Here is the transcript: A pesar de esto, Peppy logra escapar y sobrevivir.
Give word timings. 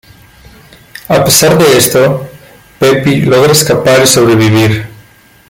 A 1.09 1.23
pesar 1.23 1.59
de 1.59 1.77
esto, 1.77 2.27
Peppy 2.79 3.21
logra 3.21 3.51
escapar 3.51 4.01
y 4.03 4.07
sobrevivir. 4.07 4.87